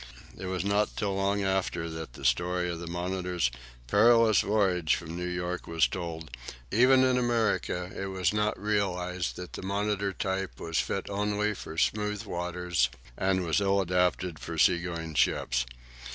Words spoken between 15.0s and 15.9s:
ships.